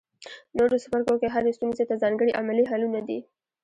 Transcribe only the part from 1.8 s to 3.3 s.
ته ځانګړي عملي حلونه دي.